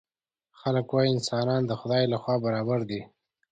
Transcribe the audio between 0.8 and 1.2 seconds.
وايي